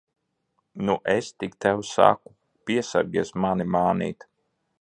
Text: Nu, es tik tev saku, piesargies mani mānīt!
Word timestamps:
Nu, 0.85 0.95
es 1.13 1.29
tik 1.43 1.53
tev 1.65 1.85
saku, 1.91 2.33
piesargies 2.71 3.33
mani 3.45 3.73
mānīt! 3.77 4.31